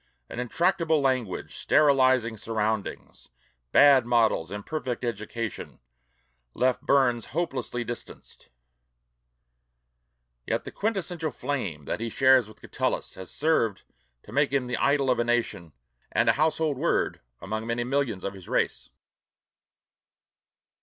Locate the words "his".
18.33-18.49